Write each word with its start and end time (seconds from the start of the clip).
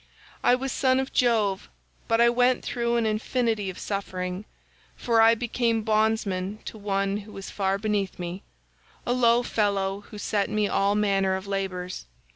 I 0.43 0.55
was 0.55 0.71
son 0.71 0.99
of 0.99 1.13
Jove, 1.13 1.69
but 2.07 2.19
I 2.19 2.27
went 2.27 2.65
through 2.65 2.95
an 2.95 3.05
infinity 3.05 3.69
of 3.69 3.77
suffering, 3.77 4.45
for 4.97 5.21
I 5.21 5.35
became 5.35 5.83
bondsman 5.83 6.57
to 6.65 6.79
one 6.79 7.17
who 7.17 7.31
was 7.31 7.51
far 7.51 7.77
beneath 7.77 8.17
me—a 8.17 9.13
low 9.13 9.43
fellow 9.43 9.99
who 10.09 10.17
set 10.17 10.49
me 10.49 10.67
all 10.67 10.95
manner 10.95 11.35
of 11.35 11.45
labours. 11.45 12.05